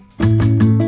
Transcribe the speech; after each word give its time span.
L'estate 0.00 0.79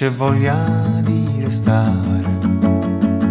c'è 0.00 0.08
voglia 0.08 0.98
di 1.02 1.42
restare. 1.42 3.29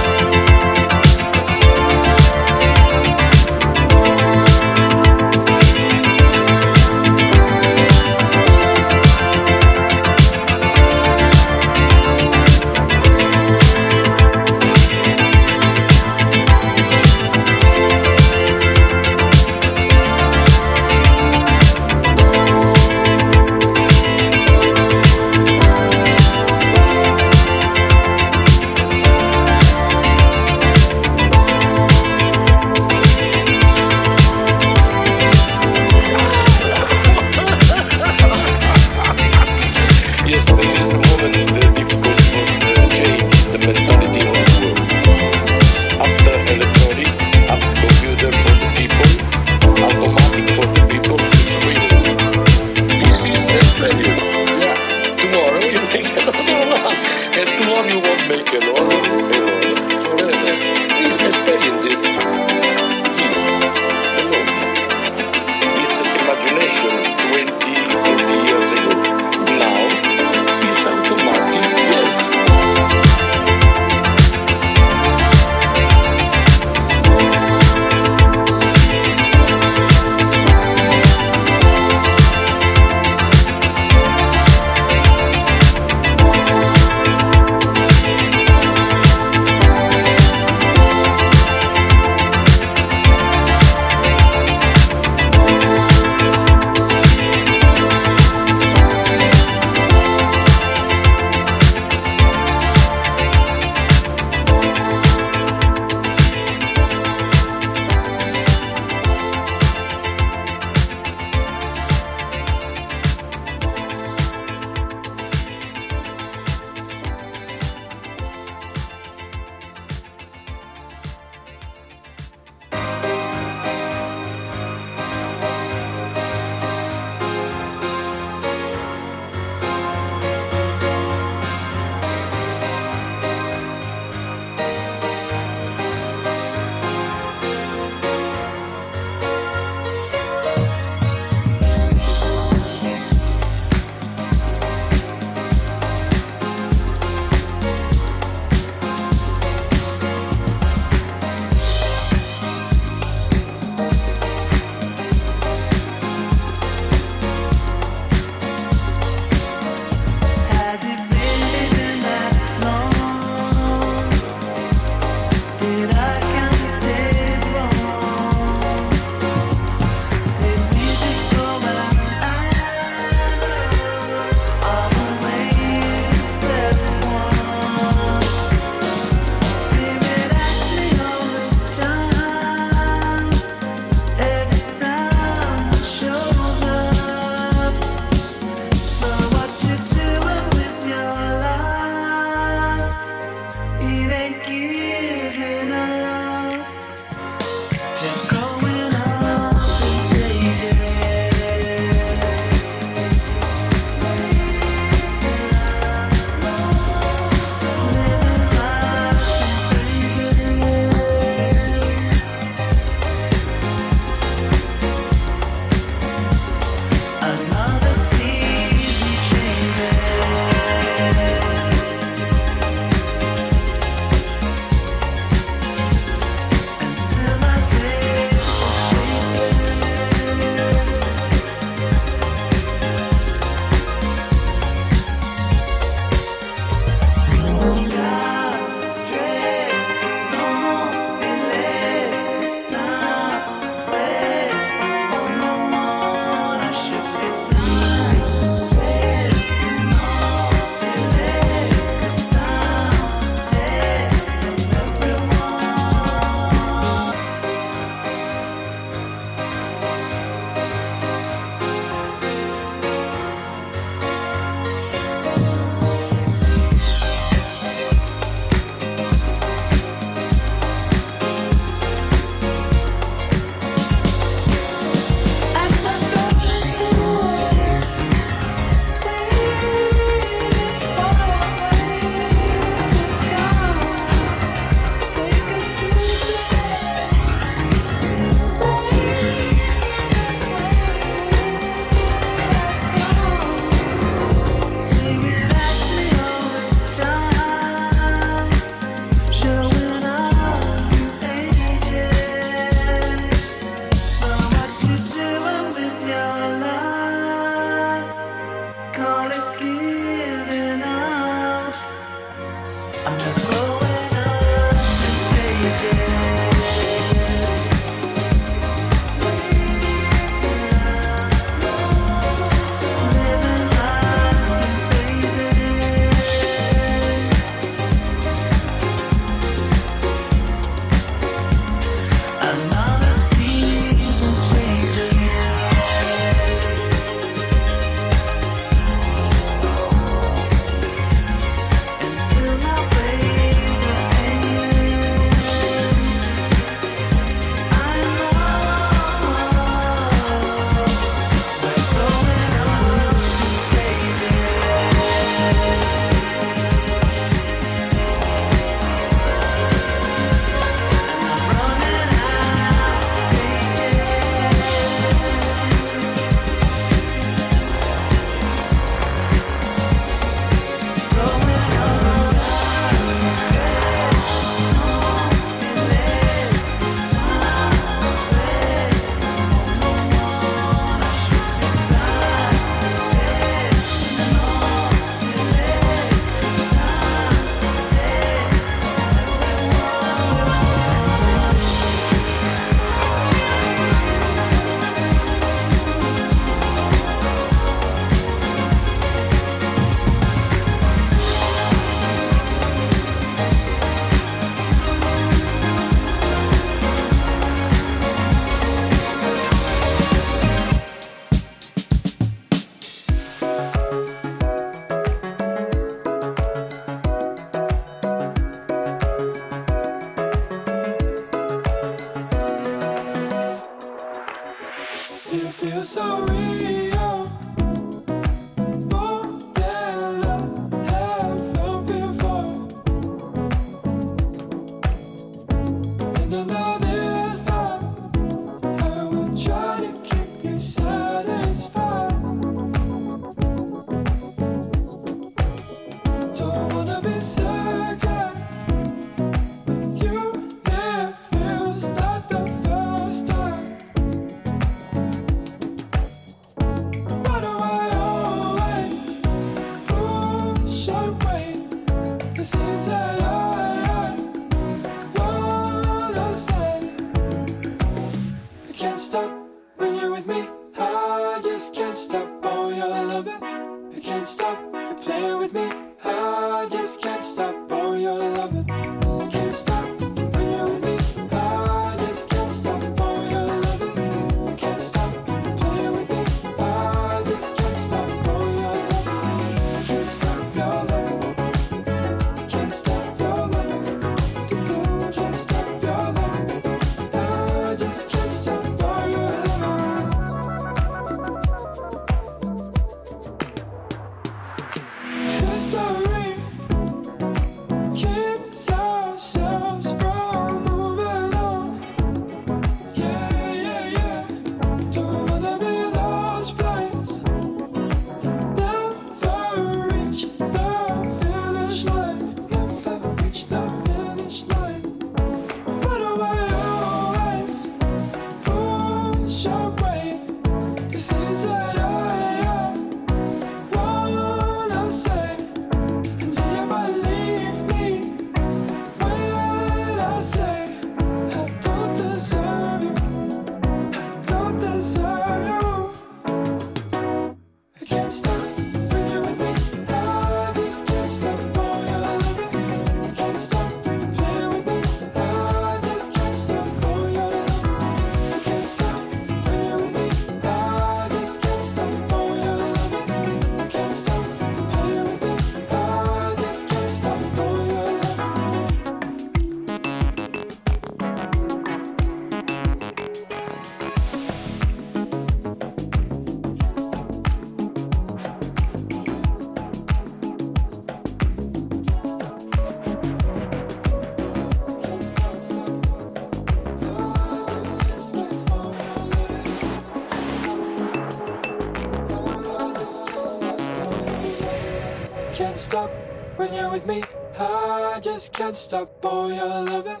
Stop, 595.60 595.90
when 596.36 596.54
you're 596.54 596.70
with 596.70 596.86
me. 596.86 597.02
I 597.38 598.00
just 598.02 598.32
Can't 598.32 598.56
stop, 598.56 599.02
I 599.04 599.60
love 599.60 599.86
it. 599.86 600.00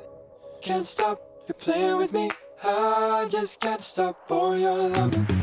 Can't 0.62 0.86
stop, 0.86 1.20
you're 1.46 1.54
playing 1.54 1.98
with 1.98 2.14
me. 2.14 2.30
I 2.64 3.28
just 3.30 3.60
can't 3.60 3.82
stop, 3.82 4.26
boy, 4.26 4.56
you're 4.56 4.88
loving. 4.88 5.39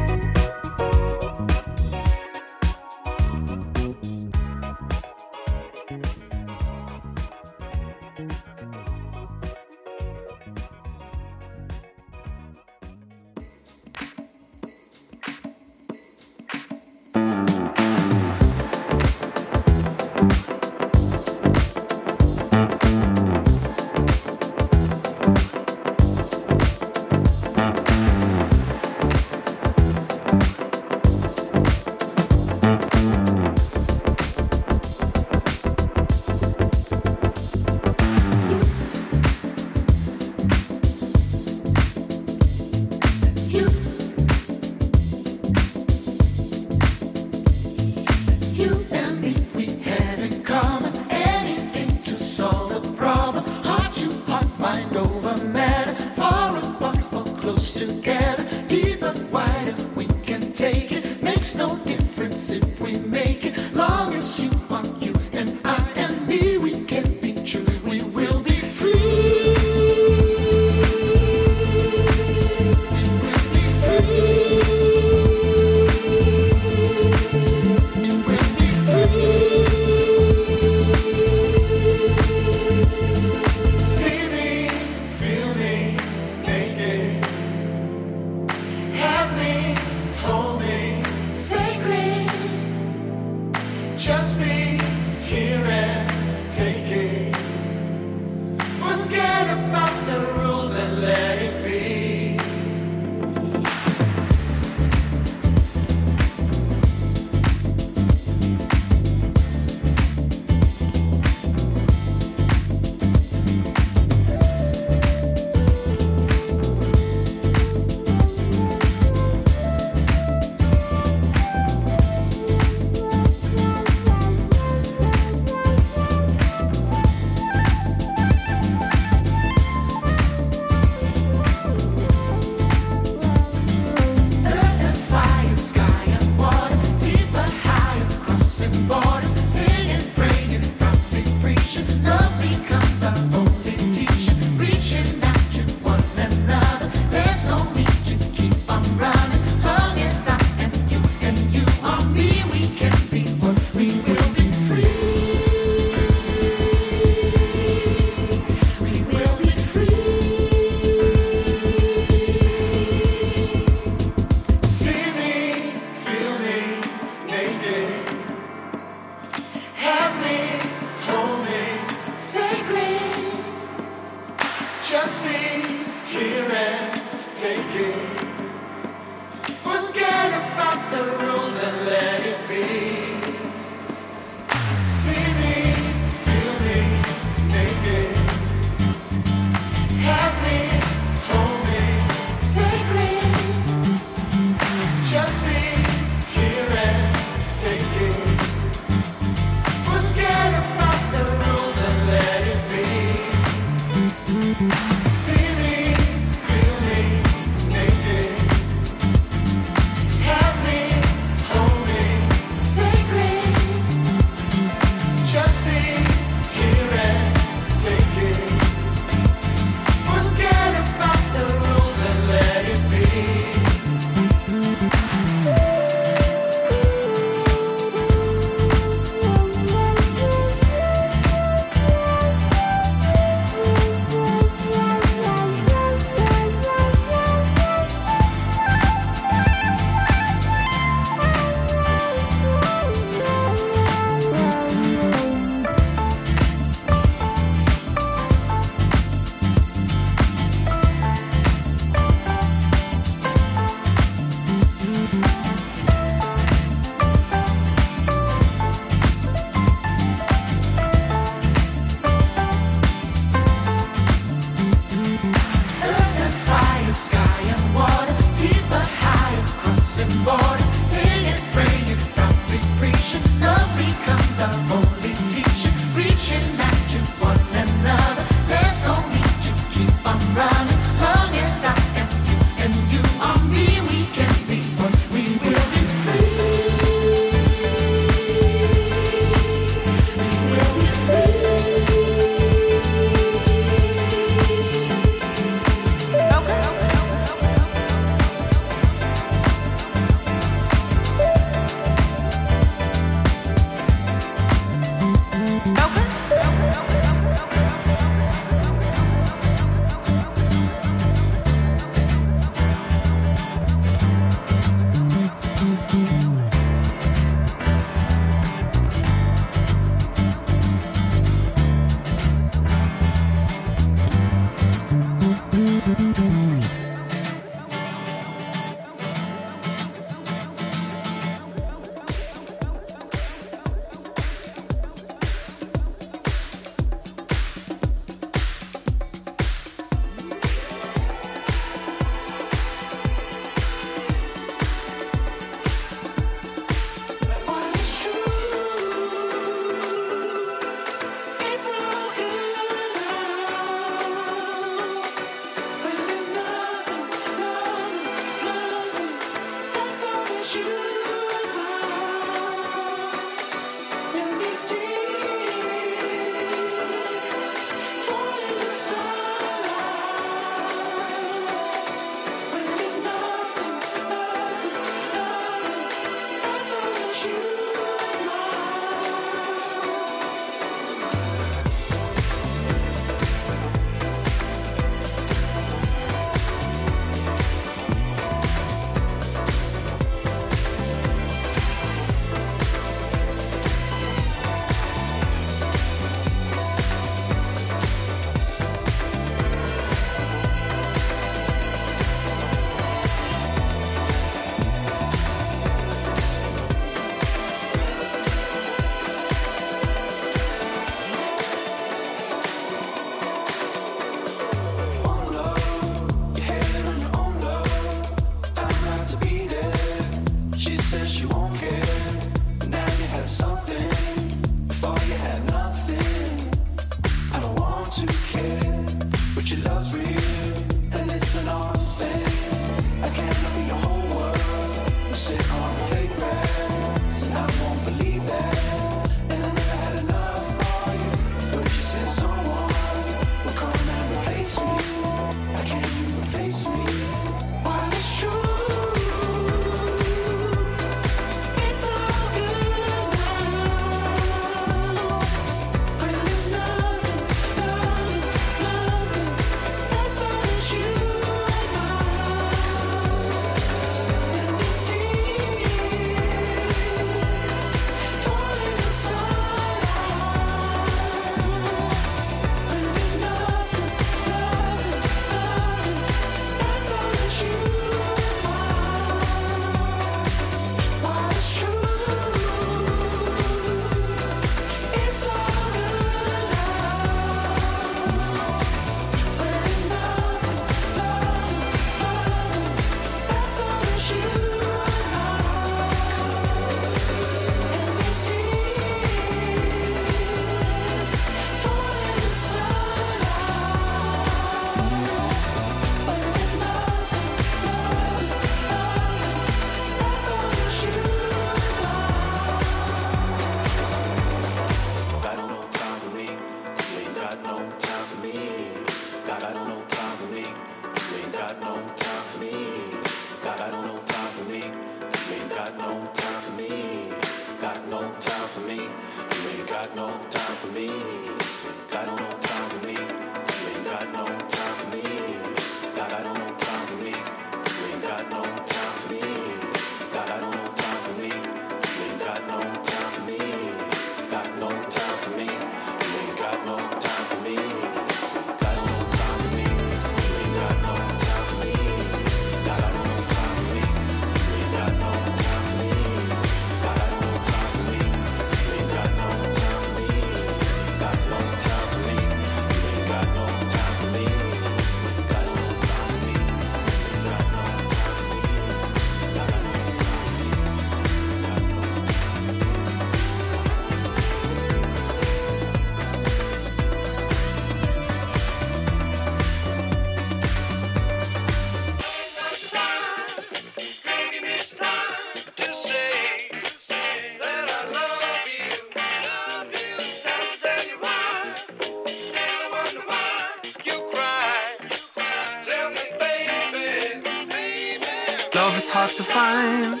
so. 599.22 600.00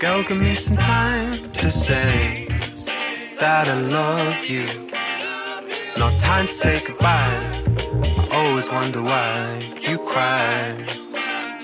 Girl, 0.00 0.22
give 0.22 0.40
me 0.40 0.54
some 0.54 0.76
time 0.76 1.32
to 1.54 1.70
say 1.70 2.46
that 3.38 3.68
I 3.68 3.80
love 3.80 4.46
you. 4.46 4.66
No 5.98 6.10
time 6.20 6.46
to 6.46 6.52
say 6.52 6.80
goodbye. 6.86 7.40
I 8.30 8.46
always 8.46 8.70
wonder 8.70 9.02
why 9.02 9.60
you 9.80 9.98
cry. 9.98 10.84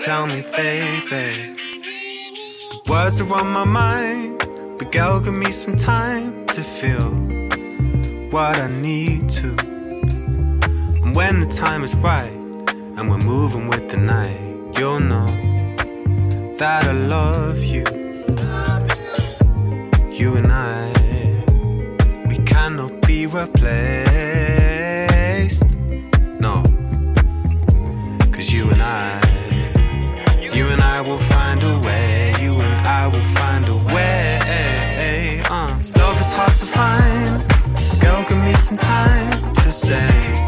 Tell 0.03 0.27
me, 0.27 0.45
baby. 0.57 1.57
Words 2.89 3.21
are 3.21 3.33
on 3.35 3.49
my 3.49 3.65
mind, 3.65 4.39
but 4.79 4.93
girl, 4.93 5.21
give 5.21 5.35
me 5.35 5.53
some 5.53 5.77
time 5.77 6.47
to 6.47 6.63
feel 6.63 7.11
what 8.31 8.57
I 8.57 8.69
need 8.69 9.29
to. 9.31 9.57
And 11.03 11.15
when 11.15 11.41
the 11.41 11.47
time 11.47 11.83
is 11.85 11.95
right, 11.97 12.37
and 12.97 13.11
we're 13.11 13.19
moving 13.19 13.69
with 13.69 13.89
the 13.89 13.97
night 13.97 14.40
that 16.61 16.85
I 16.85 16.93
love 16.93 17.59
you. 17.65 17.85
You 20.13 20.37
and 20.37 20.53
I, 20.53 20.93
we 22.29 22.37
cannot 22.45 23.01
be 23.07 23.25
replaced. 23.25 23.65
No, 26.39 26.63
cause 28.31 28.53
you 28.53 28.69
and 28.69 28.83
I, 28.83 29.23
you 30.53 30.67
and 30.69 30.83
I 30.83 31.01
will 31.01 31.19
find 31.33 31.63
a 31.63 31.79
way. 31.81 32.35
You 32.43 32.53
and 32.53 32.87
I 32.87 33.07
will 33.07 33.29
find 33.39 33.67
a 33.67 33.77
way. 33.95 35.43
Uh, 35.49 35.83
love 35.97 36.21
is 36.21 36.33
hard 36.35 36.55
to 36.59 36.67
find. 36.67 37.43
Girl, 38.03 38.23
give 38.29 38.37
me 38.45 38.53
some 38.53 38.77
time 38.77 39.55
to 39.65 39.73
say. 39.73 40.40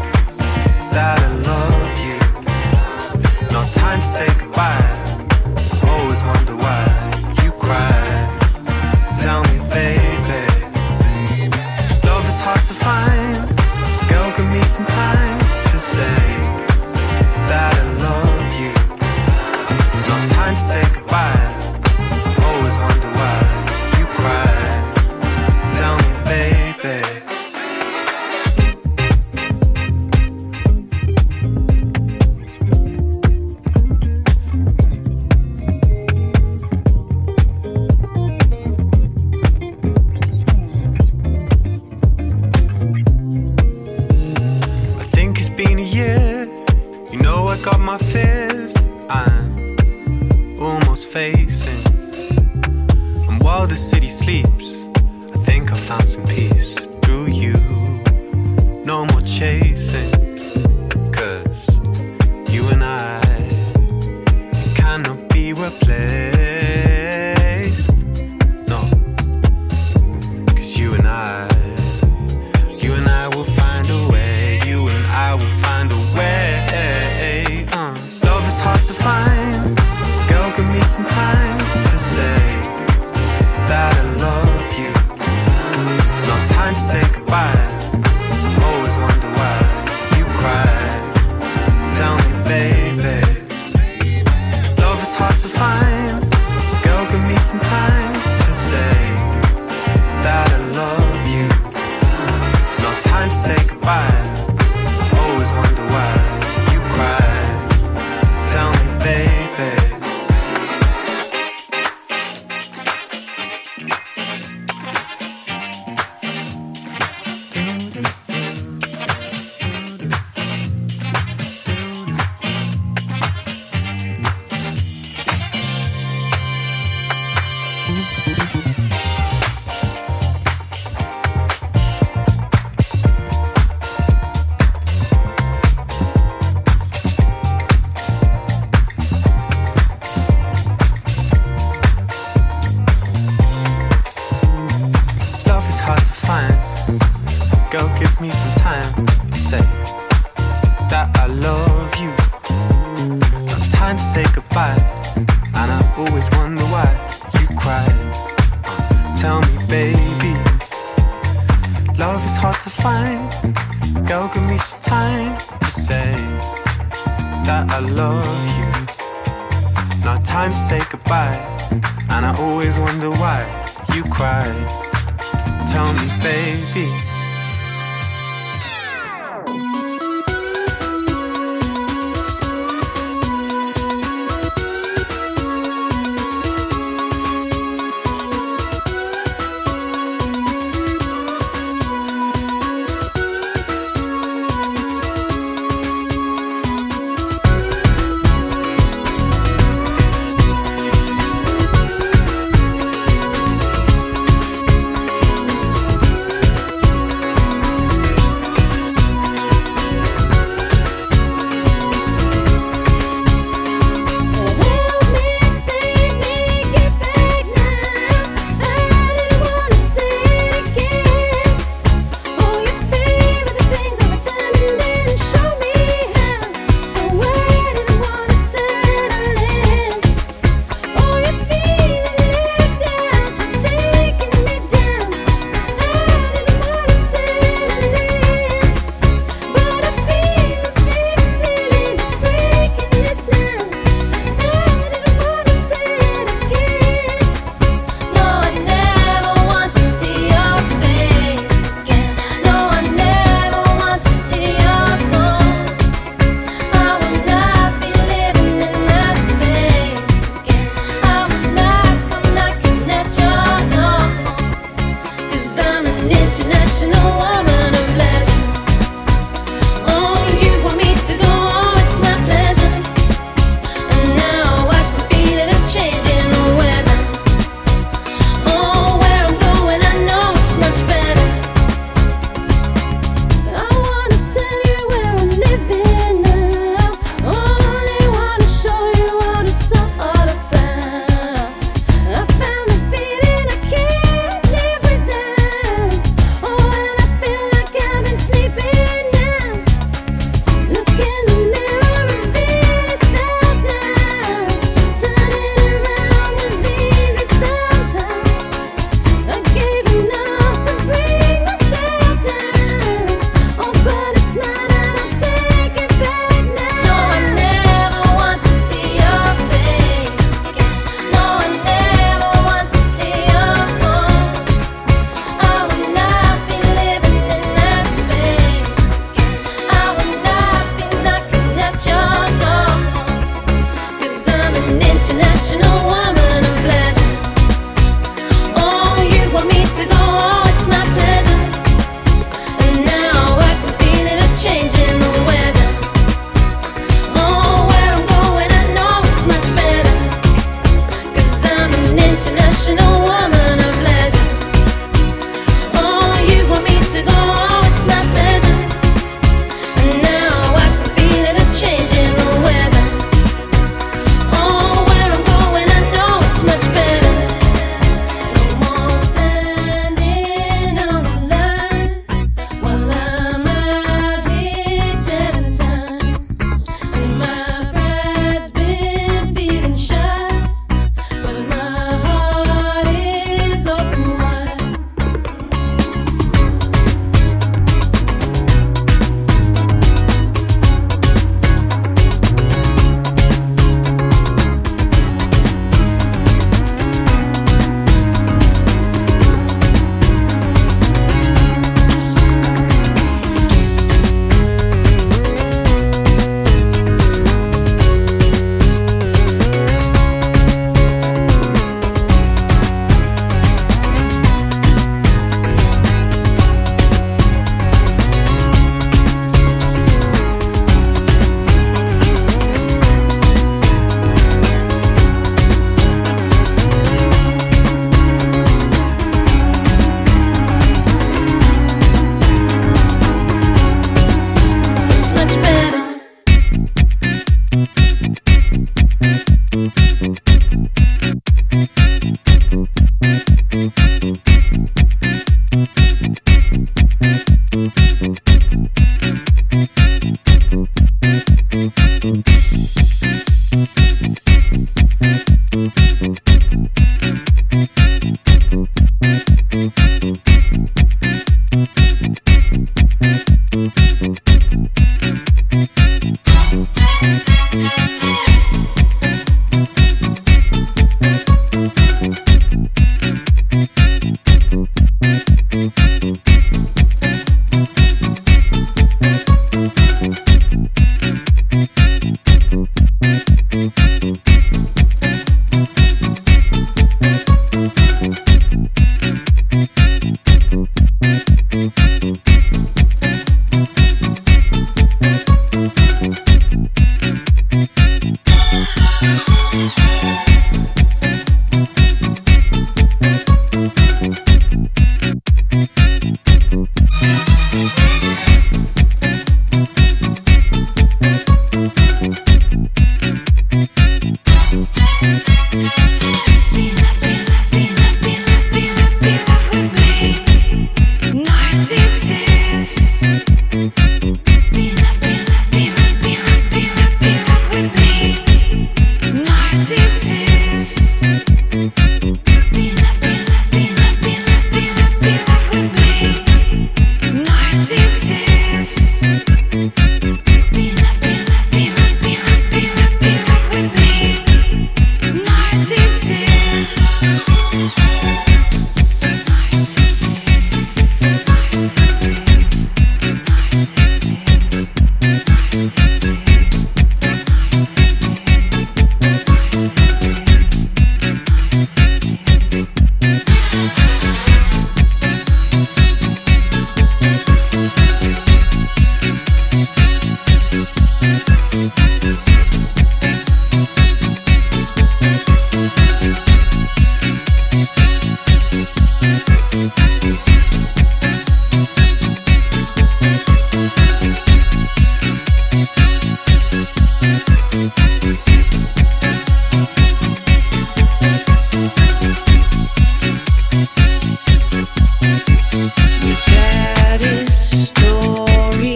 The 595.63 596.13
saddest 596.25 597.69
story 597.69 598.75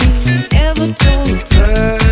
ever 0.53 0.93
told 0.93 1.29
a 1.29 1.43
person. 1.49 2.06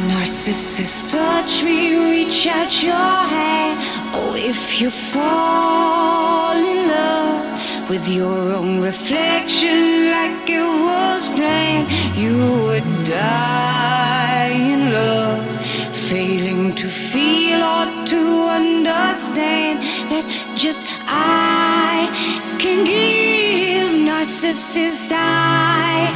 Narcissists 0.00 1.10
touch 1.10 1.62
me, 1.62 1.96
reach 1.96 2.46
out 2.46 2.82
your 2.82 2.94
hand. 2.94 3.80
Oh, 4.14 4.34
if 4.36 4.80
you 4.80 4.90
fall 4.90 5.77
with 7.88 8.06
your 8.06 8.52
own 8.52 8.80
reflection 8.80 10.10
like 10.10 10.48
it 10.48 10.70
was 10.88 11.26
plain. 11.38 11.86
You 12.14 12.36
would 12.64 13.04
die 13.04 14.50
in 14.50 14.92
love 14.92 15.46
failing 16.10 16.74
to 16.74 16.88
feel 16.88 17.62
or 17.62 17.86
to 18.12 18.20
understand 18.58 19.78
that 20.10 20.24
just 20.54 20.86
i 21.06 22.08
can 22.58 22.84
give 22.84 23.90
narcissists 24.08 25.12
i 25.12 26.10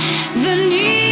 the 0.45 0.57
need. 0.71 1.12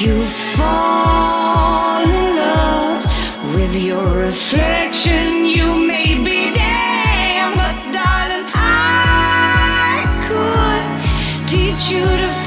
You 0.00 0.24
fall 0.56 2.00
in 2.00 2.34
love 2.34 3.04
with 3.54 3.74
your 3.74 4.08
reflection, 4.16 5.44
you 5.44 5.86
may 5.86 6.16
be 6.16 6.54
damned, 6.54 7.54
but 7.54 7.92
darling, 7.92 8.46
I 8.54 10.00
could 10.26 11.48
teach 11.50 11.90
you 11.90 12.06
to. 12.06 12.39